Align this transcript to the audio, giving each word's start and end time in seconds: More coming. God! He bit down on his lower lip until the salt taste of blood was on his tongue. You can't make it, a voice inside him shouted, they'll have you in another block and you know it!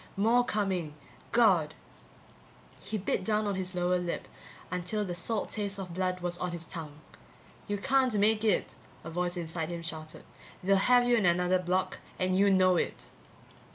More 0.17 0.43
coming. 0.43 0.95
God! 1.31 1.75
He 2.79 2.97
bit 2.97 3.23
down 3.23 3.45
on 3.45 3.53
his 3.53 3.75
lower 3.75 3.99
lip 3.99 4.27
until 4.71 5.05
the 5.05 5.13
salt 5.13 5.51
taste 5.51 5.77
of 5.77 5.93
blood 5.93 6.21
was 6.21 6.39
on 6.39 6.53
his 6.53 6.63
tongue. 6.63 7.01
You 7.67 7.77
can't 7.77 8.15
make 8.15 8.43
it, 8.43 8.73
a 9.03 9.11
voice 9.11 9.37
inside 9.37 9.69
him 9.69 9.83
shouted, 9.83 10.23
they'll 10.63 10.75
have 10.77 11.07
you 11.07 11.17
in 11.17 11.27
another 11.27 11.59
block 11.59 11.99
and 12.17 12.35
you 12.35 12.51
know 12.51 12.77
it! 12.77 13.11